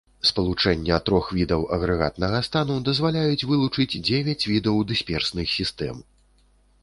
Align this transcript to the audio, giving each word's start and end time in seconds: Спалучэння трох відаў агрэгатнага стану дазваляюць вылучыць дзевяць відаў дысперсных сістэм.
Спалучэння 0.27 0.95
трох 1.07 1.25
відаў 1.39 1.65
агрэгатнага 1.77 2.39
стану 2.47 2.77
дазваляюць 2.87 3.47
вылучыць 3.51 3.99
дзевяць 4.07 4.47
відаў 4.53 4.81
дысперсных 4.93 5.47
сістэм. 5.59 6.01